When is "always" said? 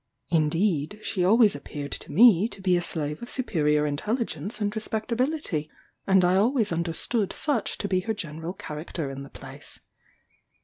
1.23-1.55, 6.37-6.71